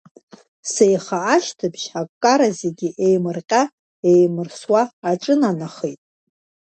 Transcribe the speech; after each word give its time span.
Сеиха 0.71 1.17
ашьҭыбжь 1.33 1.87
аккара 2.01 2.49
зегьы 2.59 2.89
еимырҟьа-еимырсуа 3.05 4.81
аҿынанахеит. 5.09 6.01